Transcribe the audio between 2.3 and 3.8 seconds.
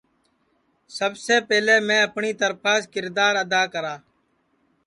ترپھاس کِردار ادا